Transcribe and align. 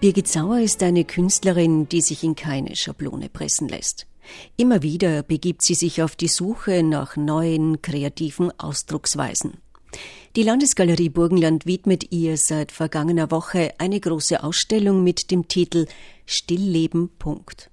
Birgit 0.00 0.28
Sauer 0.28 0.60
ist 0.60 0.80
eine 0.84 1.04
Künstlerin, 1.04 1.88
die 1.88 2.02
sich 2.02 2.22
in 2.22 2.36
keine 2.36 2.76
Schablone 2.76 3.28
pressen 3.28 3.66
lässt. 3.66 4.06
Immer 4.56 4.82
wieder 4.82 5.24
begibt 5.24 5.62
sie 5.62 5.74
sich 5.74 6.02
auf 6.02 6.14
die 6.14 6.28
Suche 6.28 6.84
nach 6.84 7.16
neuen 7.16 7.82
kreativen 7.82 8.52
Ausdrucksweisen. 8.60 9.54
Die 10.36 10.44
Landesgalerie 10.44 11.08
Burgenland 11.08 11.66
widmet 11.66 12.12
ihr 12.12 12.36
seit 12.36 12.70
vergangener 12.70 13.32
Woche 13.32 13.74
eine 13.78 13.98
große 13.98 14.44
Ausstellung 14.44 15.02
mit 15.02 15.32
dem 15.32 15.48
Titel 15.48 15.86
Stillleben. 16.26 17.08
Punkt. 17.18 17.68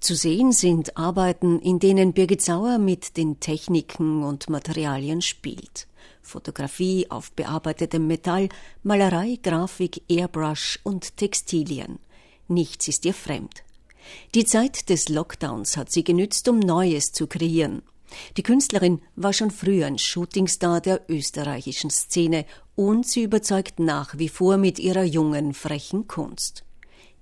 Zu 0.00 0.14
sehen 0.16 0.52
sind 0.52 0.98
Arbeiten, 0.98 1.60
in 1.60 1.78
denen 1.78 2.12
Birgit 2.12 2.42
Sauer 2.42 2.76
mit 2.76 3.16
den 3.16 3.40
Techniken 3.40 4.22
und 4.22 4.50
Materialien 4.50 5.22
spielt. 5.22 5.86
Fotografie 6.24 7.10
auf 7.10 7.30
bearbeitetem 7.32 8.06
Metall, 8.06 8.48
Malerei, 8.82 9.38
Grafik, 9.42 10.02
Airbrush 10.08 10.80
und 10.82 11.16
Textilien. 11.16 11.98
Nichts 12.48 12.88
ist 12.88 13.04
ihr 13.04 13.14
fremd. 13.14 13.62
Die 14.34 14.44
Zeit 14.44 14.88
des 14.88 15.08
Lockdowns 15.08 15.76
hat 15.76 15.92
sie 15.92 16.04
genützt, 16.04 16.48
um 16.48 16.58
Neues 16.58 17.12
zu 17.12 17.26
kreieren. 17.26 17.82
Die 18.36 18.42
Künstlerin 18.42 19.00
war 19.16 19.32
schon 19.32 19.50
früher 19.50 19.86
ein 19.86 19.98
Shootingstar 19.98 20.80
der 20.80 21.02
österreichischen 21.08 21.90
Szene 21.90 22.46
und 22.76 23.06
sie 23.06 23.22
überzeugt 23.22 23.78
nach 23.78 24.18
wie 24.18 24.28
vor 24.28 24.56
mit 24.56 24.78
ihrer 24.78 25.04
jungen, 25.04 25.54
frechen 25.54 26.06
Kunst. 26.06 26.64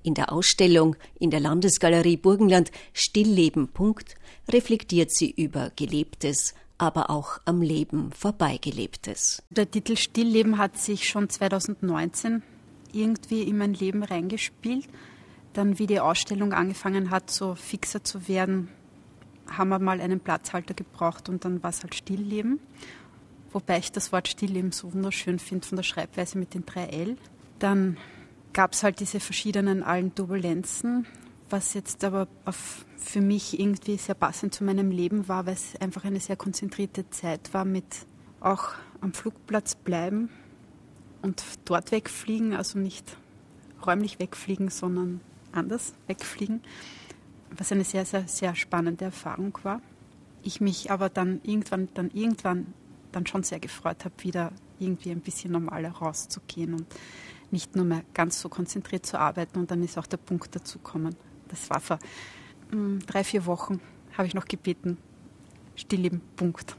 In 0.03 0.15
der 0.15 0.33
Ausstellung 0.33 0.97
in 1.19 1.31
der 1.31 1.41
Landesgalerie 1.41 2.17
Burgenland 2.17 2.73
Stillleben. 2.93 3.69
Punkt 3.69 4.17
reflektiert 4.49 5.13
sie 5.13 5.31
über 5.31 5.71
Gelebtes, 5.77 6.55
aber 6.83 7.11
auch 7.11 7.39
am 7.45 7.63
Leben 7.63 8.11
vorbeigelebtes. 8.11 9.41
Der 9.51 9.71
Titel 9.71 9.97
Stillleben 9.97 10.59
hat 10.59 10.77
sich 10.77 11.09
schon 11.09 11.29
2019 11.29 12.43
irgendwie 12.93 13.43
in 13.43 13.57
mein 13.57 13.73
Leben 13.73 14.03
reingespielt. 14.03 14.89
Dann, 15.53 15.79
wie 15.79 15.87
die 15.87 16.01
Ausstellung 16.01 16.53
angefangen 16.53 17.11
hat, 17.11 17.31
so 17.31 17.55
fixer 17.55 18.03
zu 18.03 18.27
werden, 18.27 18.69
haben 19.49 19.69
wir 19.69 19.79
mal 19.79 20.01
einen 20.01 20.19
Platzhalter 20.19 20.75
gebraucht 20.75 21.29
und 21.29 21.45
dann 21.45 21.63
war 21.63 21.71
es 21.71 21.85
halt 21.85 21.95
Stillleben. 21.95 22.59
Wobei 23.53 23.79
ich 23.79 23.93
das 23.93 24.11
Wort 24.11 24.27
Stillleben 24.27 24.73
so 24.73 24.93
wunderschön 24.93 25.39
finde 25.39 25.69
von 25.69 25.77
der 25.77 25.85
Schreibweise 25.85 26.37
mit 26.37 26.53
den 26.53 26.67
drei 26.67 26.87
L. 26.87 27.17
Dann 27.61 27.97
gab 28.53 28.73
es 28.73 28.83
halt 28.83 28.99
diese 28.99 29.21
verschiedenen 29.21 29.85
allen 29.85 30.17
Turbulenzen, 30.17 31.07
was 31.53 31.75
jetzt 31.75 32.03
aber 32.03 32.27
für 32.97 33.21
mich 33.21 33.61
irgendwie 33.61 33.99
sehr 33.99 34.15
passend 34.15 34.55
zu 34.55 34.65
meinem 34.65 34.91
Leben 34.91 35.29
war, 35.29 35.47
weil 35.47 35.55
es 35.55 35.77
einfach 35.81 36.05
eine 36.05 36.21
sehr 36.21 36.37
konzentrierte 36.37 37.09
Zeit 37.11 37.53
war 37.53 37.65
mit 37.65 37.85
auch 38.41 38.71
am 39.01 39.13
Flugplatz 39.13 39.75
bleiben 39.75 40.31
und 41.21 41.43
dort 41.65 41.93
wegfliegen, 41.93 42.55
also 42.55 42.79
nicht 42.79 43.17
räumlich 43.87 44.19
wegfliegen, 44.19 44.71
sondern 44.71 45.21
anders 45.53 45.93
wegfliegen, 46.07 46.63
was 47.57 47.71
eine 47.71 47.85
sehr, 47.85 48.05
sehr, 48.05 48.27
sehr 48.27 48.55
spannende 48.55 49.05
Erfahrung 49.05 49.57
war. 49.63 49.81
Ich 50.43 50.61
mich 50.61 50.91
aber 50.91 51.09
dann 51.09 51.41
irgendwann, 51.45 51.89
dann 51.95 52.11
irgendwann 52.11 52.73
dann 53.13 53.27
schon 53.27 53.43
sehr 53.43 53.61
gefreut 53.61 54.05
habe, 54.05 54.15
wieder 54.19 54.53
irgendwie 54.79 55.11
ein 55.11 55.21
bisschen 55.21 55.53
normaler 55.53 55.91
rauszugehen 55.91 56.73
und 56.75 56.87
nicht 57.51 57.77
nur 57.77 57.85
mehr 57.85 58.03
ganz 58.15 58.41
so 58.41 58.49
konzentriert 58.49 59.05
zu 59.05 59.21
arbeiten. 59.21 59.59
Und 59.59 59.71
dann 59.71 59.83
ist 59.83 59.99
auch 59.99 60.07
der 60.07 60.17
Punkt 60.17 60.57
dazu 60.57 60.79
gekommen, 60.79 61.15
das 61.53 61.71
war 61.71 61.81
vor 61.81 61.99
hm, 62.71 63.01
drei, 63.07 63.23
vier 63.23 63.47
Wochen, 63.47 63.81
habe 64.17 64.27
ich 64.27 64.35
noch 64.35 64.47
gebeten, 64.47 64.99
Stillleben, 65.77 66.21
Punkt. 66.37 66.77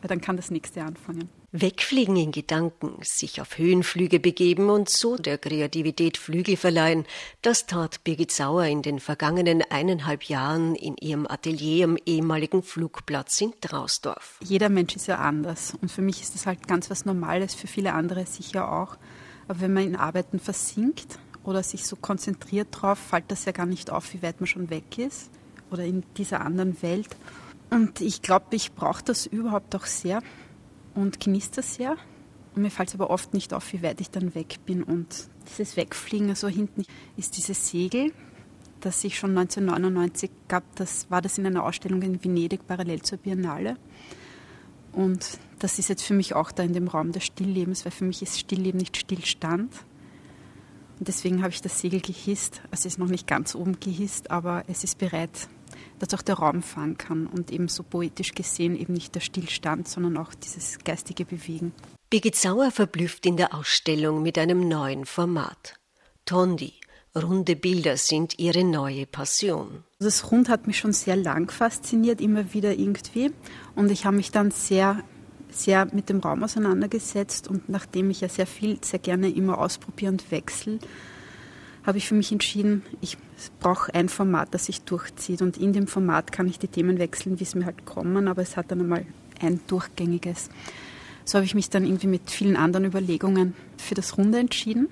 Weil 0.00 0.08
dann 0.08 0.20
kann 0.20 0.36
das 0.36 0.50
nächste 0.50 0.82
anfangen. 0.82 1.30
Wegfliegen 1.56 2.16
in 2.16 2.32
Gedanken, 2.32 2.96
sich 3.02 3.40
auf 3.40 3.58
Höhenflüge 3.58 4.18
begeben 4.18 4.70
und 4.70 4.88
so 4.88 5.16
der 5.16 5.38
Kreativität 5.38 6.18
Flügel 6.18 6.56
verleihen, 6.56 7.06
das 7.42 7.66
tat 7.66 8.02
Birgit 8.02 8.32
Sauer 8.32 8.64
in 8.64 8.82
den 8.82 8.98
vergangenen 8.98 9.62
eineinhalb 9.70 10.24
Jahren 10.24 10.74
in 10.74 10.96
ihrem 10.96 11.28
Atelier 11.28 11.84
am 11.84 11.96
ehemaligen 12.06 12.64
Flugplatz 12.64 13.40
in 13.40 13.52
Trausdorf. 13.60 14.40
Jeder 14.42 14.68
Mensch 14.68 14.96
ist 14.96 15.06
ja 15.06 15.18
anders 15.18 15.74
und 15.80 15.92
für 15.92 16.02
mich 16.02 16.22
ist 16.22 16.34
das 16.34 16.46
halt 16.46 16.66
ganz 16.66 16.90
was 16.90 17.04
Normales, 17.04 17.54
für 17.54 17.68
viele 17.68 17.92
andere 17.92 18.26
sicher 18.26 18.72
auch. 18.72 18.96
Aber 19.46 19.60
wenn 19.60 19.72
man 19.72 19.84
in 19.84 19.94
Arbeiten 19.94 20.40
versinkt 20.40 21.20
oder 21.44 21.62
sich 21.62 21.86
so 21.86 21.96
konzentriert 21.96 22.68
drauf, 22.70 22.98
fällt 22.98 23.30
das 23.30 23.44
ja 23.44 23.52
gar 23.52 23.66
nicht 23.66 23.90
auf, 23.90 24.12
wie 24.14 24.22
weit 24.22 24.40
man 24.40 24.46
schon 24.46 24.70
weg 24.70 24.98
ist 24.98 25.30
oder 25.70 25.84
in 25.84 26.02
dieser 26.16 26.40
anderen 26.40 26.80
Welt. 26.82 27.08
Und 27.70 28.00
ich 28.00 28.22
glaube, 28.22 28.56
ich 28.56 28.72
brauche 28.72 29.04
das 29.04 29.26
überhaupt 29.26 29.74
auch 29.74 29.86
sehr 29.86 30.22
und 30.94 31.20
genieße 31.20 31.50
das 31.56 31.74
sehr. 31.74 31.96
Und 32.54 32.62
mir 32.62 32.70
fällt 32.70 32.90
es 32.90 32.94
aber 32.94 33.10
oft 33.10 33.34
nicht 33.34 33.52
auf, 33.52 33.72
wie 33.72 33.82
weit 33.82 34.00
ich 34.00 34.10
dann 34.10 34.34
weg 34.34 34.58
bin. 34.64 34.82
Und 34.82 35.28
dieses 35.48 35.76
Wegfliegen, 35.76 36.28
also 36.28 36.48
hinten 36.48 36.84
ist 37.16 37.36
dieses 37.36 37.68
Segel, 37.68 38.12
das 38.80 39.02
ich 39.02 39.18
schon 39.18 39.30
1999 39.30 40.30
gab, 40.46 40.62
das 40.76 41.10
war 41.10 41.20
das 41.20 41.38
in 41.38 41.46
einer 41.46 41.64
Ausstellung 41.64 42.02
in 42.02 42.22
Venedig 42.22 42.66
parallel 42.66 43.02
zur 43.02 43.18
Biennale. 43.18 43.76
Und 44.92 45.38
das 45.58 45.78
ist 45.78 45.88
jetzt 45.88 46.02
für 46.02 46.14
mich 46.14 46.34
auch 46.34 46.52
da 46.52 46.62
in 46.62 46.74
dem 46.74 46.86
Raum 46.86 47.10
des 47.10 47.24
Stilllebens, 47.24 47.84
weil 47.84 47.92
für 47.92 48.04
mich 48.04 48.22
ist 48.22 48.38
Stillleben 48.38 48.78
nicht 48.78 48.96
Stillstand. 48.96 49.72
Und 50.98 51.08
deswegen 51.08 51.42
habe 51.42 51.52
ich 51.52 51.60
das 51.60 51.80
Segel 51.80 52.00
gehisst. 52.00 52.60
Also 52.70 52.82
es 52.82 52.94
ist 52.94 52.98
noch 52.98 53.08
nicht 53.08 53.26
ganz 53.26 53.54
oben 53.54 53.78
gehisst, 53.80 54.30
aber 54.30 54.64
es 54.68 54.84
ist 54.84 54.98
bereit, 54.98 55.48
dass 55.98 56.14
auch 56.14 56.22
der 56.22 56.36
Raum 56.36 56.62
fahren 56.62 56.96
kann 56.98 57.26
und 57.26 57.50
eben 57.50 57.68
so 57.68 57.82
poetisch 57.82 58.32
gesehen 58.34 58.76
eben 58.76 58.92
nicht 58.92 59.14
der 59.14 59.20
Stillstand, 59.20 59.88
sondern 59.88 60.16
auch 60.16 60.34
dieses 60.34 60.78
geistige 60.84 61.24
Bewegen. 61.24 61.72
Birgit 62.10 62.36
Sauer 62.36 62.70
verblüfft 62.70 63.26
in 63.26 63.36
der 63.36 63.54
Ausstellung 63.54 64.22
mit 64.22 64.38
einem 64.38 64.68
neuen 64.68 65.04
Format. 65.04 65.74
Tondi, 66.26 66.74
runde 67.16 67.56
Bilder 67.56 67.96
sind 67.96 68.38
ihre 68.38 68.64
neue 68.64 69.06
Passion. 69.06 69.84
Das 69.98 70.30
Rund 70.30 70.48
hat 70.48 70.66
mich 70.66 70.78
schon 70.78 70.92
sehr 70.92 71.16
lang 71.16 71.50
fasziniert, 71.50 72.20
immer 72.20 72.52
wieder 72.52 72.72
irgendwie. 72.72 73.32
Und 73.74 73.90
ich 73.90 74.04
habe 74.04 74.16
mich 74.16 74.30
dann 74.30 74.50
sehr 74.50 75.02
sehr 75.50 75.86
mit 75.92 76.08
dem 76.08 76.20
Raum 76.20 76.42
auseinandergesetzt 76.42 77.48
und 77.48 77.68
nachdem 77.68 78.10
ich 78.10 78.20
ja 78.20 78.28
sehr 78.28 78.46
viel, 78.46 78.78
sehr 78.82 78.98
gerne 78.98 79.30
immer 79.30 79.58
ausprobiere 79.58 80.12
und 80.12 80.30
wechsle, 80.30 80.78
habe 81.84 81.98
ich 81.98 82.08
für 82.08 82.14
mich 82.14 82.32
entschieden, 82.32 82.82
ich 83.00 83.18
brauche 83.60 83.94
ein 83.94 84.08
Format, 84.08 84.54
das 84.54 84.66
sich 84.66 84.82
durchzieht 84.82 85.42
und 85.42 85.56
in 85.58 85.72
dem 85.72 85.86
Format 85.86 86.32
kann 86.32 86.48
ich 86.48 86.58
die 86.58 86.68
Themen 86.68 86.98
wechseln, 86.98 87.38
wie 87.38 87.44
es 87.44 87.54
mir 87.54 87.66
halt 87.66 87.84
kommen, 87.84 88.26
aber 88.26 88.42
es 88.42 88.56
hat 88.56 88.70
dann 88.70 88.80
einmal 88.80 89.06
ein 89.40 89.60
durchgängiges. 89.66 90.48
So 91.24 91.36
habe 91.36 91.46
ich 91.46 91.54
mich 91.54 91.70
dann 91.70 91.84
irgendwie 91.84 92.06
mit 92.06 92.30
vielen 92.30 92.56
anderen 92.56 92.86
Überlegungen 92.86 93.54
für 93.78 93.94
das 93.94 94.18
Runde 94.18 94.38
entschieden. 94.38 94.88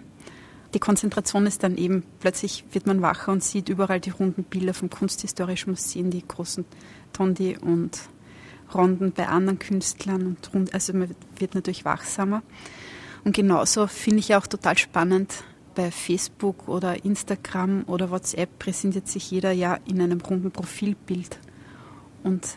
Die 0.74 0.78
Konzentration 0.78 1.46
ist 1.46 1.62
dann 1.62 1.76
eben, 1.76 2.02
plötzlich 2.20 2.64
wird 2.72 2.86
man 2.86 3.02
wacher 3.02 3.32
und 3.32 3.44
sieht 3.44 3.68
überall 3.68 4.00
die 4.00 4.10
runden 4.10 4.42
Bilder 4.44 4.72
vom 4.72 4.88
Kunsthistorischen 4.88 5.72
Museum, 5.72 6.10
die 6.10 6.26
großen 6.26 6.64
Tondi 7.12 7.58
und 7.58 8.00
Ronden 8.74 9.12
bei 9.12 9.28
anderen 9.28 9.58
Künstlern 9.58 10.26
und 10.26 10.52
rund, 10.54 10.74
also 10.74 10.92
man 10.92 11.14
wird 11.36 11.54
natürlich 11.54 11.84
wachsamer. 11.84 12.42
Und 13.24 13.34
genauso 13.34 13.86
finde 13.86 14.20
ich 14.20 14.34
auch 14.34 14.46
total 14.46 14.76
spannend, 14.78 15.44
bei 15.74 15.90
Facebook 15.90 16.68
oder 16.68 17.04
Instagram 17.04 17.84
oder 17.86 18.10
WhatsApp 18.10 18.58
präsentiert 18.58 19.08
sich 19.08 19.30
jeder 19.30 19.52
ja 19.52 19.78
in 19.86 20.00
einem 20.00 20.20
runden 20.20 20.50
Profilbild. 20.50 21.38
Und 22.22 22.56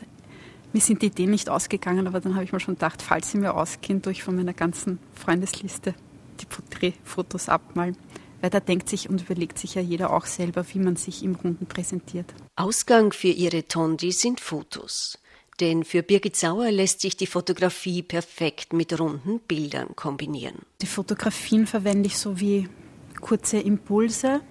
mir 0.73 0.81
sind 0.81 1.01
die 1.01 1.07
Ideen 1.07 1.31
nicht 1.31 1.49
ausgegangen, 1.49 2.07
aber 2.07 2.19
dann 2.19 2.35
habe 2.35 2.43
ich 2.43 2.51
mir 2.51 2.59
schon 2.59 2.75
gedacht, 2.75 3.01
falls 3.01 3.31
sie 3.31 3.37
mir 3.37 3.53
ausgehen, 3.53 4.01
durch 4.01 4.23
von 4.23 4.35
meiner 4.35 4.53
ganzen 4.53 4.99
Freundesliste 5.13 5.93
die 6.41 6.45
Porträtfotos 6.45 7.47
abmalen. 7.47 7.95
Weil 8.41 8.49
da 8.49 8.59
denkt 8.59 8.89
sich 8.89 9.09
und 9.09 9.21
überlegt 9.21 9.57
sich 9.57 9.75
ja 9.75 9.81
jeder 9.81 10.11
auch 10.11 10.25
selber, 10.25 10.65
wie 10.73 10.79
man 10.79 10.97
sich 10.97 11.23
im 11.23 11.35
Runden 11.35 11.65
präsentiert. 11.65 12.33
Ausgang 12.57 13.13
für 13.13 13.29
ihre 13.29 13.67
Tondi 13.67 14.11
sind 14.11 14.41
Fotos. 14.41 15.17
Denn 15.59 15.85
für 15.85 16.03
Birgit 16.03 16.35
Sauer 16.35 16.69
lässt 16.71 17.01
sich 17.01 17.15
die 17.15 17.27
Fotografie 17.27 18.01
perfekt 18.01 18.73
mit 18.73 18.99
runden 18.99 19.39
Bildern 19.39 19.95
kombinieren. 19.95 20.57
Die 20.81 20.87
Fotografien 20.87 21.65
verwende 21.65 22.07
ich 22.07 22.17
so 22.17 22.39
wie 22.39 22.67
kurze 23.21 23.57
Impulse 23.57 24.41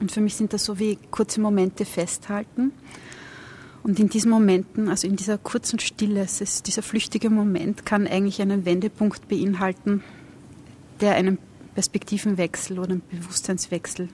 und 0.00 0.12
für 0.12 0.20
mich 0.20 0.36
sind 0.36 0.52
das 0.52 0.64
so 0.64 0.78
wie 0.78 0.98
kurze 1.10 1.40
Momente 1.40 1.84
festhalten. 1.84 2.72
Und 3.82 3.98
in 3.98 4.10
diesen 4.10 4.30
Momenten, 4.30 4.88
also 4.88 5.06
in 5.06 5.16
dieser 5.16 5.38
kurzen 5.38 5.78
Stille, 5.78 6.22
ist, 6.22 6.66
dieser 6.66 6.82
flüchtige 6.82 7.30
Moment 7.30 7.86
kann 7.86 8.06
eigentlich 8.06 8.42
einen 8.42 8.66
Wendepunkt 8.66 9.28
beinhalten, 9.28 10.02
der 11.00 11.14
einen 11.14 11.38
Perspektivenwechsel 11.74 12.78
oder 12.78 12.90
einen 12.90 13.02
Bewusstseinswechsel 13.10 14.08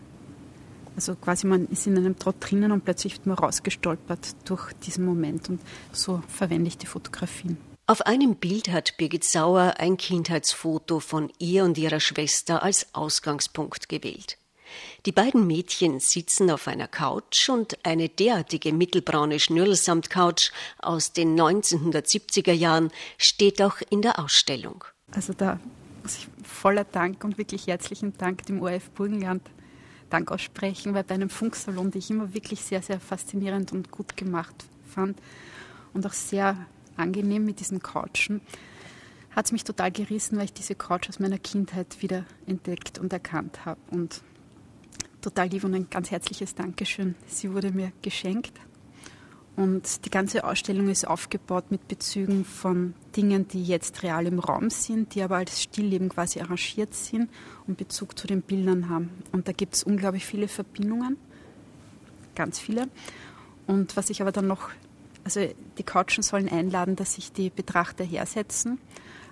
also 0.96 1.14
quasi 1.14 1.46
man 1.46 1.68
ist 1.68 1.86
in 1.86 1.96
einem 1.96 2.18
Trott 2.18 2.36
drinnen 2.40 2.72
und 2.72 2.84
plötzlich 2.84 3.14
wird 3.14 3.26
man 3.26 3.38
rausgestolpert 3.38 4.34
durch 4.46 4.72
diesen 4.84 5.04
Moment 5.04 5.48
und 5.48 5.60
so 5.92 6.22
verwende 6.26 6.68
ich 6.68 6.78
die 6.78 6.86
Fotografien. 6.86 7.58
Auf 7.86 8.02
einem 8.02 8.34
Bild 8.34 8.68
hat 8.68 8.96
Birgit 8.96 9.22
Sauer 9.22 9.74
ein 9.78 9.96
Kindheitsfoto 9.96 10.98
von 10.98 11.30
ihr 11.38 11.62
und 11.62 11.78
ihrer 11.78 12.00
Schwester 12.00 12.64
als 12.64 12.92
Ausgangspunkt 12.94 13.88
gewählt. 13.88 14.38
Die 15.04 15.12
beiden 15.12 15.46
Mädchen 15.46 16.00
sitzen 16.00 16.50
auf 16.50 16.66
einer 16.66 16.88
Couch 16.88 17.48
und 17.48 17.78
eine 17.86 18.08
derartige 18.08 18.72
mittelbraune 18.72 19.38
Schnürlsamtcouch 19.38 20.50
aus 20.78 21.12
den 21.12 21.38
1970er 21.38 22.52
Jahren 22.52 22.90
steht 23.16 23.62
auch 23.62 23.76
in 23.90 24.02
der 24.02 24.18
Ausstellung. 24.18 24.84
Also 25.12 25.32
da 25.32 25.60
muss 26.02 26.16
ich 26.18 26.28
voller 26.44 26.84
Dank 26.84 27.22
und 27.22 27.38
wirklich 27.38 27.68
herzlichen 27.68 28.16
Dank 28.18 28.44
dem 28.46 28.60
ORF 28.60 28.90
Burgenland 28.90 29.42
Dank 30.10 30.30
aussprechen, 30.30 30.94
weil 30.94 31.04
bei 31.04 31.14
einem 31.14 31.30
Funksalon, 31.30 31.90
den 31.90 31.98
ich 31.98 32.10
immer 32.10 32.34
wirklich 32.34 32.60
sehr, 32.60 32.82
sehr 32.82 33.00
faszinierend 33.00 33.72
und 33.72 33.90
gut 33.90 34.16
gemacht 34.16 34.64
fand 34.88 35.20
und 35.92 36.06
auch 36.06 36.12
sehr 36.12 36.56
angenehm 36.96 37.44
mit 37.44 37.60
diesen 37.60 37.82
Couchen, 37.82 38.40
hat 39.34 39.46
es 39.46 39.52
mich 39.52 39.64
total 39.64 39.92
gerissen, 39.92 40.38
weil 40.38 40.46
ich 40.46 40.52
diese 40.54 40.74
Couch 40.74 41.08
aus 41.08 41.18
meiner 41.18 41.38
Kindheit 41.38 42.00
wieder 42.00 42.24
entdeckt 42.46 42.98
und 42.98 43.12
erkannt 43.12 43.66
habe. 43.66 43.80
Und 43.90 44.22
total 45.20 45.48
lieb 45.48 45.64
und 45.64 45.74
ein 45.74 45.90
ganz 45.90 46.10
herzliches 46.10 46.54
Dankeschön. 46.54 47.14
Sie 47.26 47.52
wurde 47.52 47.70
mir 47.70 47.92
geschenkt. 48.00 48.58
Und 49.56 50.04
die 50.04 50.10
ganze 50.10 50.44
Ausstellung 50.44 50.88
ist 50.88 51.06
aufgebaut 51.06 51.70
mit 51.70 51.88
Bezügen 51.88 52.44
von 52.44 52.92
Dingen, 53.16 53.48
die 53.48 53.64
jetzt 53.64 54.02
real 54.02 54.26
im 54.26 54.38
Raum 54.38 54.68
sind, 54.68 55.14
die 55.14 55.22
aber 55.22 55.36
als 55.36 55.62
Stillleben 55.62 56.10
quasi 56.10 56.40
arrangiert 56.40 56.94
sind 56.94 57.30
und 57.66 57.78
Bezug 57.78 58.18
zu 58.18 58.26
den 58.26 58.42
Bildern 58.42 58.90
haben. 58.90 59.10
Und 59.32 59.48
da 59.48 59.52
gibt 59.52 59.74
es 59.74 59.82
unglaublich 59.82 60.26
viele 60.26 60.48
Verbindungen, 60.48 61.16
ganz 62.34 62.58
viele. 62.58 62.88
Und 63.66 63.96
was 63.96 64.10
ich 64.10 64.20
aber 64.20 64.30
dann 64.30 64.46
noch, 64.46 64.68
also 65.24 65.40
die 65.78 65.82
Couchen 65.82 66.22
sollen 66.22 66.50
einladen, 66.50 66.94
dass 66.94 67.14
sich 67.14 67.32
die 67.32 67.48
Betrachter 67.48 68.04
hersetzen. 68.04 68.78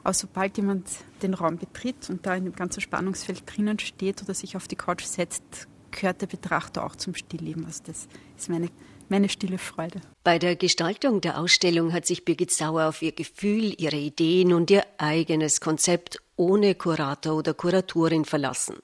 Aber 0.04 0.14
sobald 0.14 0.56
jemand 0.56 0.88
den 1.22 1.34
Raum 1.34 1.58
betritt 1.58 2.08
und 2.08 2.24
da 2.24 2.34
in 2.34 2.44
dem 2.44 2.56
ganzen 2.56 2.80
Spannungsfeld 2.80 3.42
drinnen 3.46 3.78
steht 3.78 4.22
oder 4.22 4.32
sich 4.32 4.56
auf 4.56 4.68
die 4.68 4.76
Couch 4.76 5.04
setzt, 5.04 5.68
gehört 5.90 6.22
der 6.22 6.26
Betrachter 6.26 6.84
auch 6.84 6.96
zum 6.96 7.14
Stillleben. 7.14 7.64
Also 7.66 7.82
das 7.86 8.08
ist 8.36 8.48
meine, 8.48 8.70
meine 9.08 9.28
stille 9.28 9.58
Freude. 9.58 10.00
Bei 10.22 10.38
der 10.38 10.56
Gestaltung 10.56 11.20
der 11.20 11.38
Ausstellung 11.38 11.92
hat 11.92 12.06
sich 12.06 12.24
Birgit 12.24 12.50
Sauer 12.50 12.88
auf 12.88 13.02
ihr 13.02 13.12
Gefühl, 13.12 13.74
ihre 13.78 13.96
Ideen 13.96 14.52
und 14.52 14.70
ihr 14.70 14.84
eigenes 14.98 15.60
Konzept 15.60 16.18
ohne 16.36 16.74
Kurator 16.74 17.36
oder 17.36 17.54
Kuratorin 17.54 18.24
verlassen. 18.24 18.76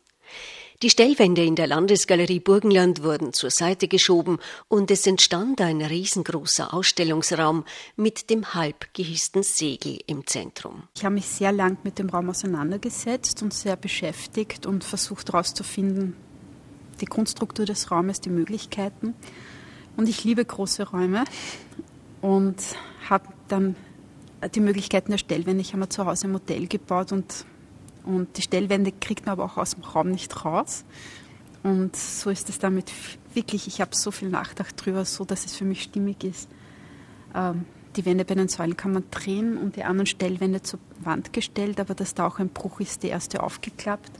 Die 0.83 0.89
Stellwände 0.89 1.45
in 1.45 1.57
der 1.57 1.67
Landesgalerie 1.67 2.41
Burgenland 2.41 3.03
wurden 3.03 3.35
zur 3.35 3.51
Seite 3.51 3.87
geschoben 3.87 4.39
und 4.67 4.91
es 4.91 5.07
entstand 5.07 5.61
ein 5.61 5.83
riesengroßer 5.83 6.73
Ausstellungsraum 6.73 7.67
mit 7.97 8.31
dem 8.31 8.55
halb 8.55 8.95
gehissten 8.95 9.43
Segel 9.43 9.99
im 10.07 10.27
Zentrum. 10.27 10.85
Ich 10.97 11.05
habe 11.05 11.17
mich 11.17 11.27
sehr 11.27 11.53
lang 11.53 11.77
mit 11.85 11.99
dem 11.99 12.09
Raum 12.09 12.31
auseinandergesetzt 12.31 13.43
und 13.43 13.53
sehr 13.53 13.77
beschäftigt 13.77 14.65
und 14.65 14.83
versucht 14.83 15.31
herauszufinden, 15.31 16.17
die 17.03 17.05
Grundstruktur 17.05 17.67
des 17.67 17.91
Raumes, 17.91 18.23
die 18.23 18.31
Möglichkeiten. 18.31 19.15
Und 19.97 20.09
ich 20.09 20.25
liebe 20.25 20.45
große 20.45 20.89
Räume 20.89 21.25
und 22.21 22.57
habe 23.09 23.29
dann 23.49 23.77
die 24.55 24.61
Möglichkeiten 24.61 25.11
der 25.11 25.19
Stellwände. 25.19 25.61
Ich 25.61 25.73
habe 25.73 25.81
mir 25.81 25.89
zu 25.89 26.07
Hause 26.07 26.29
ein 26.29 26.33
Modell 26.33 26.67
gebaut 26.67 27.13
und, 27.13 27.45
und 28.05 28.37
die 28.37 28.43
Stellwände 28.43 28.93
kriegt 28.93 29.27
man 29.27 29.33
aber 29.35 29.45
auch 29.45 29.57
aus 29.57 29.75
dem 29.75 29.85
Raum 29.85 30.11
nicht 30.11 30.45
raus. 30.45 30.85
Und 31.63 31.95
so 31.95 32.31
ist 32.31 32.49
es 32.49 32.59
damit 32.59 32.91
wirklich, 33.35 33.67
ich 33.67 33.81
habe 33.81 33.91
so 33.95 34.11
viel 34.11 34.31
Nachdacht 34.31 34.85
drüber, 34.85 35.05
so 35.05 35.25
dass 35.25 35.45
es 35.45 35.55
für 35.55 35.65
mich 35.65 35.83
stimmig 35.83 36.25
ist. 36.25 36.49
Ähm, 37.35 37.67
die 37.97 38.07
Wände 38.07 38.25
bei 38.25 38.35
den 38.35 38.49
Säulen 38.49 38.77
kann 38.77 38.93
man 38.93 39.05
drehen 39.11 39.59
und 39.59 39.77
die 39.77 39.85
anderen 39.85 40.07
Stellwände 40.07 40.63
zur 40.63 40.79
Wand 41.01 41.33
gestellt, 41.33 41.81
aber 41.81 41.95
dass 41.95 42.15
da 42.15 42.27
auch 42.27 42.39
ein 42.39 42.49
Bruch 42.49 42.81
ist, 42.81 43.03
die 43.03 43.09
erste 43.09 43.43
aufgeklappt 43.43 44.13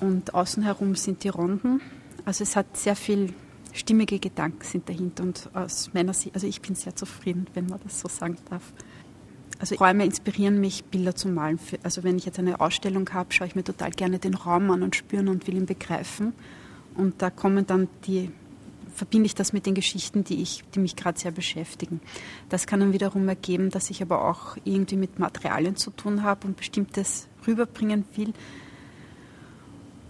und 0.00 0.34
außen 0.34 0.62
herum 0.62 0.94
sind 0.94 1.24
die 1.24 1.28
Ronden. 1.28 1.80
Also 2.24 2.44
es 2.44 2.54
hat 2.54 2.76
sehr 2.76 2.96
viel 2.96 3.32
stimmige 3.78 4.18
Gedanken 4.18 4.64
sind 4.64 4.88
dahinter 4.88 5.22
und 5.22 5.50
aus 5.54 5.90
meiner 5.92 6.14
Sicht, 6.14 6.34
also 6.34 6.46
ich 6.46 6.60
bin 6.60 6.74
sehr 6.74 6.96
zufrieden, 6.96 7.46
wenn 7.54 7.66
man 7.66 7.80
das 7.82 8.00
so 8.00 8.08
sagen 8.08 8.36
darf. 8.50 8.72
Also 9.58 9.76
Räume 9.76 10.04
inspirieren 10.04 10.60
mich, 10.60 10.84
Bilder 10.84 11.14
zu 11.14 11.28
malen. 11.28 11.58
Also 11.82 12.04
wenn 12.04 12.18
ich 12.18 12.26
jetzt 12.26 12.38
eine 12.38 12.60
Ausstellung 12.60 13.08
habe, 13.12 13.32
schaue 13.32 13.46
ich 13.46 13.54
mir 13.54 13.64
total 13.64 13.90
gerne 13.90 14.18
den 14.18 14.34
Raum 14.34 14.70
an 14.70 14.82
und 14.82 14.96
spüren 14.96 15.28
und 15.28 15.46
will 15.46 15.56
ihn 15.56 15.66
begreifen. 15.66 16.34
Und 16.94 17.22
da 17.22 17.30
kommen 17.30 17.66
dann 17.66 17.88
die, 18.06 18.30
verbinde 18.94 19.26
ich 19.26 19.34
das 19.34 19.52
mit 19.52 19.64
den 19.64 19.74
Geschichten, 19.74 20.24
die, 20.24 20.42
ich, 20.42 20.62
die 20.74 20.78
mich 20.78 20.94
gerade 20.96 21.18
sehr 21.18 21.30
beschäftigen. 21.30 22.00
Das 22.48 22.66
kann 22.66 22.80
dann 22.80 22.92
wiederum 22.92 23.28
ergeben, 23.28 23.70
dass 23.70 23.90
ich 23.90 24.02
aber 24.02 24.28
auch 24.28 24.56
irgendwie 24.64 24.96
mit 24.96 25.18
Materialien 25.18 25.76
zu 25.76 25.90
tun 25.90 26.22
habe 26.22 26.46
und 26.46 26.56
bestimmtes 26.56 27.28
rüberbringen 27.46 28.04
will, 28.14 28.32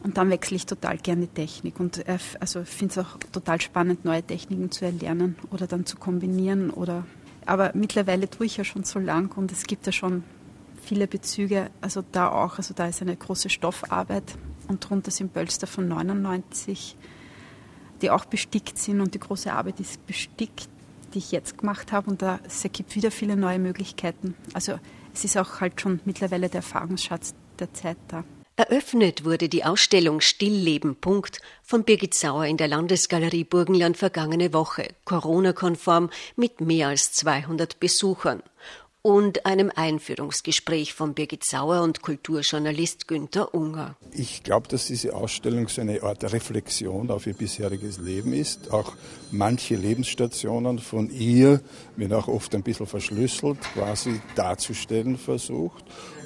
und 0.03 0.17
dann 0.17 0.31
wechsle 0.31 0.57
ich 0.57 0.67
total 0.67 0.99
gerne 0.99 1.27
Technik 1.27 1.81
und 1.81 2.07
äh, 2.07 2.19
also 2.41 2.65
finde 2.65 2.93
es 2.93 2.99
auch 2.99 3.19
total 3.33 3.61
spannend, 3.61 4.05
neue 4.05 4.23
Techniken 4.23 4.71
zu 4.71 4.85
erlernen 4.85 5.37
oder 5.51 5.67
dann 5.67 5.87
zu 5.87 5.97
kombinieren. 5.97 6.71
Oder, 6.71 7.05
aber 7.45 7.73
mittlerweile 7.75 8.31
tue 8.31 8.47
ich 8.47 8.57
ja 8.57 8.65
schon 8.65 8.85
so 8.85 8.99
lang 8.99 9.37
und 9.37 9.53
es 9.53 9.65
gibt 9.65 9.87
ja 9.87 9.93
schon 9.93 10.23
viele 10.87 11.09
Bezüge, 11.09 11.71
also 11.81 12.05
da 12.13 12.31
auch, 12.31 12.59
also 12.59 12.73
da 12.73 12.87
ist 12.87 13.03
eine 13.03 13.17
große 13.17 13.51
Stoffarbeit 13.51 14.37
und 14.69 14.89
drunter 14.89 15.11
sind 15.11 15.33
Bölster 15.33 15.67
von 15.67 15.89
99, 15.89 16.97
die 18.03 18.11
auch 18.11 18.25
bestickt 18.25 18.79
sind 18.79 19.01
und 19.01 19.15
die 19.15 19.19
große 19.19 19.53
Arbeit 19.53 19.81
ist 19.81 20.07
bestickt, 20.07 20.69
die 21.13 21.19
ich 21.19 21.33
jetzt 21.33 21.59
gemacht 21.59 21.93
habe 21.93 22.11
und 22.11 22.23
da, 22.23 22.39
es 22.47 22.63
ergibt 22.63 22.95
wieder 22.95 23.11
viele 23.11 23.37
neue 23.37 23.59
Möglichkeiten. 23.59 24.35
Also 24.53 24.79
es 25.13 25.25
ist 25.25 25.37
auch 25.37 25.61
halt 25.61 25.81
schon 25.81 26.01
mittlerweile 26.05 26.49
der 26.49 26.59
Erfahrungsschatz 26.59 27.35
der 27.59 27.73
Zeit 27.73 27.99
da. 28.09 28.23
Eröffnet 28.59 29.27
wurde 29.27 29.51
die 29.51 29.65
Ausstellung 29.65 30.23
Stillleben. 30.23 30.97
Punkt 30.97 31.43
von 31.63 31.85
Birgit 31.85 32.15
Sauer 32.15 32.47
in 32.47 32.57
der 32.57 32.69
Landesgalerie 32.69 33.45
Burgenland 33.45 33.99
vergangene 33.99 34.55
Woche, 34.55 34.95
Corona-konform 35.05 36.09
mit 36.37 36.63
mehr 36.63 36.89
als 36.89 37.13
200 37.13 37.79
Besuchern 37.79 38.43
und 39.03 39.45
einem 39.47 39.71
Einführungsgespräch 39.73 40.95
von 40.95 41.15
Birgit 41.15 41.45
Sauer 41.45 41.83
und 41.83 42.01
Kulturjournalist 42.01 43.07
Günter 43.07 43.55
Unger. 43.55 43.95
Ich 44.13 44.43
glaube, 44.43 44.67
dass 44.69 44.87
diese 44.87 45.15
Ausstellung 45.15 45.69
so 45.69 45.83
eine 45.83 46.03
Art 46.03 46.25
Reflexion 46.25 47.11
auf 47.11 47.27
ihr 47.27 47.35
bisheriges 47.35 47.99
Leben 47.99 48.33
ist. 48.33 48.73
Auch 48.73 48.95
manche 49.31 49.77
Lebensstationen 49.77 50.79
von 50.81 51.11
ihr, 51.11 51.61
wenn 51.97 52.13
auch 52.15 52.27
oft 52.27 52.53
ein 52.55 52.65
bisschen 52.65 52.87
verschlüsselt, 52.87 53.61
quasi 53.75 54.21
darzustellen 54.35 55.19
versucht. 55.19 55.85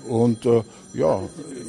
Und 0.09 0.47
äh, 0.47 0.63
ja, 0.95 1.21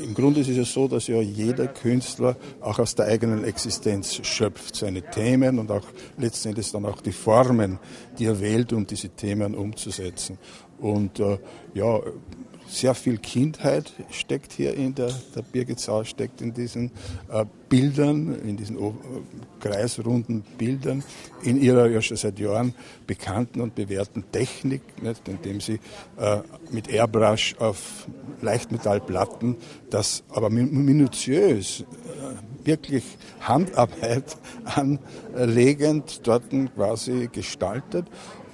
im 0.04 0.14
Grunde 0.14 0.42
ist 0.42 0.50
es 0.50 0.74
so, 0.74 0.88
dass 0.88 1.08
ja 1.08 1.22
jeder 1.22 1.68
Künstler 1.68 2.36
auch 2.60 2.80
aus 2.80 2.96
der 2.96 3.06
eigenen 3.06 3.44
Existenz 3.44 4.16
schöpft, 4.26 4.76
seine 4.76 5.02
Themen 5.02 5.60
und 5.60 5.70
auch 5.72 5.86
letztendlich 6.18 6.72
dann 6.72 6.86
auch 6.86 7.02
die 7.02 7.12
Formen, 7.12 7.80
die 8.18 8.26
er 8.26 8.40
wählt, 8.40 8.74
um 8.74 8.88
diese 8.88 9.10
Themen 9.10 9.56
umzusetzen. 9.56 10.38
Und 10.82 11.20
äh, 11.20 11.38
ja, 11.74 12.02
sehr 12.72 12.96
viel 12.96 13.18
Kindheit 13.18 13.92
steckt 14.12 14.54
hier 14.54 14.74
in 14.74 14.96
der, 14.96 15.12
der 15.36 15.42
Birgit 15.42 15.80
Sau, 15.80 16.04
steckt 16.06 16.42
in 16.42 16.54
diesen 16.54 16.92
äh, 17.30 17.46
Bildern, 17.68 18.34
in 18.40 18.56
diesen 18.56 18.78
äh, 18.78 18.92
kreisrunden 19.60 20.44
Bildern, 20.58 21.04
in 21.44 21.62
ihrer 21.62 21.90
ja 21.90 22.02
schon 22.02 22.16
seit 22.16 22.40
Jahren 22.40 22.74
bekannten 23.06 23.60
und 23.60 23.76
bewährten 23.76 24.24
Technik, 24.32 24.82
nicht, 25.04 25.28
indem 25.28 25.60
sie 25.60 25.80
äh, 26.18 26.40
mit 26.72 26.88
Airbrush 26.88 27.56
auf 27.60 28.08
Leichtmetallplatten 28.42 29.58
das 29.90 30.24
aber 30.30 30.50
minutiös, 30.50 31.82
äh, 31.82 32.66
wirklich 32.66 33.04
Handarbeit 33.42 34.38
anlegend 35.36 36.26
dort 36.26 36.44
quasi 36.76 37.30
gestaltet. 37.32 38.06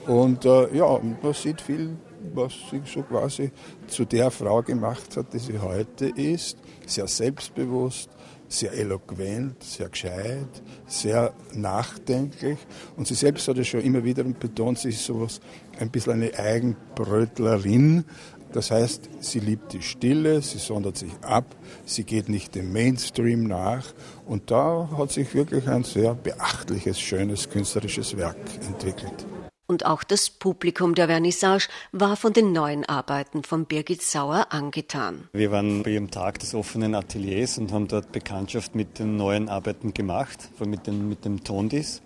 Und 0.08 0.46
äh, 0.46 0.76
ja, 0.76 1.00
man 1.22 1.34
sieht 1.34 1.62
viel 1.62 1.98
was 2.34 2.54
sie 2.72 2.82
so 2.86 3.04
quasi 3.04 3.52
zu 3.88 4.06
der 4.06 4.32
Frau 4.32 4.62
gemacht 4.62 5.18
hat, 5.18 5.34
die 5.34 5.40
sie 5.40 5.60
heute 5.60 6.08
ist. 6.08 6.58
Sehr 6.86 7.08
selbstbewusst, 7.08 8.10
sehr 8.48 8.74
eloquent, 8.74 9.62
sehr 9.62 9.90
gescheit, 9.90 10.62
sehr 10.88 11.34
nachdenklich. 11.54 12.58
Und 12.96 13.08
sie 13.08 13.16
selbst 13.16 13.48
hat 13.48 13.58
es 13.58 13.68
schon 13.68 13.82
immer 13.82 14.04
wieder 14.04 14.24
betont, 14.24 14.80
sie 14.80 14.90
ist 14.90 15.06
sowas, 15.06 15.42
ein 15.80 15.90
bisschen 15.90 16.14
eine 16.14 16.38
Eigenbrötlerin. 16.38 18.06
Das 18.54 18.72
heißt, 18.72 19.10
sie 19.20 19.40
liebt 19.40 19.74
die 19.74 19.82
Stille, 19.82 20.42
sie 20.42 20.58
sondert 20.58 20.98
sich 20.98 21.12
ab, 21.22 21.56
sie 21.86 22.06
geht 22.06 22.30
nicht 22.30 22.56
dem 22.56 22.72
Mainstream 22.72 23.44
nach. 23.44 23.94
Und 24.26 24.50
da 24.52 24.90
hat 24.98 25.12
sich 25.12 25.36
wirklich 25.36 25.68
ein 25.68 25.84
sehr 25.84 26.14
beachtliches, 26.16 27.00
schönes 27.00 27.50
künstlerisches 27.50 28.16
Werk 28.16 28.38
entwickelt. 28.66 29.26
Und 29.70 29.86
auch 29.86 30.04
das 30.06 30.30
Publikum 30.30 30.96
der 30.96 31.08
Vernissage 31.08 31.68
war 31.92 32.16
von 32.16 32.32
den 32.32 32.54
neuen 32.54 32.86
Arbeiten 32.86 33.44
von 33.44 33.66
Birgit 33.66 34.02
Sauer 34.02 34.48
angetan. 34.52 35.28
Wir 35.34 35.52
waren 35.52 35.84
bei 35.84 35.92
ihrem 35.92 36.10
Tag 36.10 36.40
des 36.40 36.56
offenen 36.56 36.96
Ateliers 36.96 37.58
und 37.58 37.74
haben 37.74 37.90
dort 37.90 38.14
Bekanntschaft 38.14 38.76
mit 38.76 38.98
den 38.98 39.18
neuen 39.18 39.50
Arbeiten 39.50 39.94
gemacht, 39.94 40.50
mit, 40.66 40.88
den, 40.88 41.10
mit 41.10 41.26
dem 41.26 41.44
Tondis. 41.44 42.02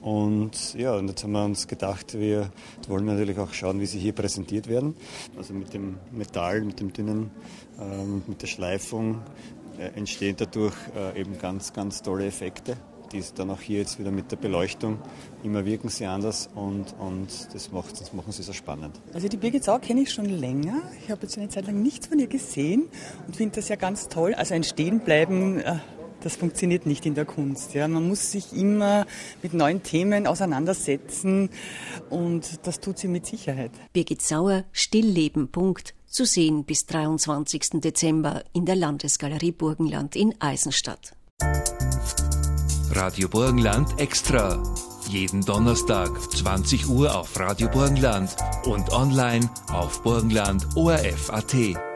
Und 0.00 0.74
ja, 0.74 0.94
und 0.94 1.08
jetzt 1.08 1.24
haben 1.24 1.32
wir 1.32 1.44
uns 1.44 1.66
gedacht, 1.66 2.14
wir 2.18 2.52
wollen 2.86 3.06
natürlich 3.06 3.38
auch 3.38 3.52
schauen, 3.52 3.80
wie 3.80 3.86
sie 3.86 3.98
hier 3.98 4.12
präsentiert 4.12 4.68
werden. 4.68 4.94
Also 5.36 5.54
mit 5.54 5.74
dem 5.74 5.98
Metall, 6.12 6.60
mit 6.60 6.78
dem 6.78 6.92
dünnen, 6.92 7.32
äh, 7.80 8.04
mit 8.28 8.42
der 8.42 8.46
Schleifung 8.46 9.22
äh, 9.76 9.86
entstehen 9.96 10.36
dadurch 10.38 10.74
äh, 10.96 11.20
eben 11.20 11.36
ganz, 11.38 11.72
ganz 11.72 12.00
tolle 12.02 12.26
Effekte 12.26 12.76
die 13.12 13.18
ist 13.18 13.38
dann 13.38 13.50
auch 13.50 13.60
hier 13.60 13.78
jetzt 13.78 13.98
wieder 13.98 14.10
mit 14.10 14.30
der 14.32 14.36
Beleuchtung. 14.36 14.98
Immer 15.42 15.64
wirken 15.64 15.88
sie 15.88 16.06
anders 16.06 16.48
und, 16.54 16.94
und 16.98 17.28
das, 17.52 17.70
macht, 17.70 18.00
das 18.00 18.12
machen 18.12 18.32
sie 18.32 18.42
so 18.42 18.52
spannend. 18.52 19.00
Also 19.12 19.28
die 19.28 19.36
Birgit 19.36 19.64
Sau 19.64 19.78
kenne 19.78 20.02
ich 20.02 20.12
schon 20.12 20.26
länger. 20.26 20.82
Ich 21.02 21.10
habe 21.10 21.22
jetzt 21.22 21.36
eine 21.36 21.48
Zeit 21.48 21.66
lang 21.66 21.82
nichts 21.82 22.06
von 22.06 22.18
ihr 22.18 22.26
gesehen 22.26 22.88
und 23.26 23.36
finde 23.36 23.56
das 23.56 23.68
ja 23.68 23.76
ganz 23.76 24.08
toll. 24.08 24.34
Also 24.34 24.54
ein 24.54 24.64
Stehenbleiben 24.64 25.60
äh, 25.60 25.76
Das 26.22 26.36
funktioniert 26.36 26.86
nicht 26.86 27.04
in 27.04 27.14
der 27.14 27.24
Kunst. 27.24 27.74
Ja. 27.74 27.88
Man 27.88 28.06
muss 28.06 28.30
sich 28.30 28.52
immer 28.52 29.06
mit 29.42 29.54
neuen 29.54 29.82
Themen 29.82 30.26
auseinandersetzen 30.26 31.50
und 32.10 32.66
das 32.66 32.80
tut 32.80 32.98
sie 32.98 33.08
mit 33.08 33.26
Sicherheit. 33.26 33.72
Birgit 33.92 34.22
Sauer, 34.22 34.64
Stillleben. 34.72 35.50
Punkt. 35.50 35.94
Zu 36.06 36.26
sehen 36.26 36.64
bis 36.64 36.86
23. 36.86 37.80
Dezember 37.80 38.44
in 38.52 38.66
der 38.66 38.76
Landesgalerie 38.76 39.52
Burgenland 39.52 40.14
in 40.14 40.34
Eisenstadt. 40.40 41.14
Radio 42.94 43.28
Burgenland 43.28 43.98
extra. 43.98 44.62
Jeden 45.08 45.40
Donnerstag 45.44 46.10
20 46.30 46.88
Uhr 46.88 47.14
auf 47.14 47.38
Radio 47.38 47.68
Burgenland 47.68 48.36
und 48.64 48.92
online 48.92 49.50
auf 49.72 50.02
burgenland.orf.at. 50.02 51.91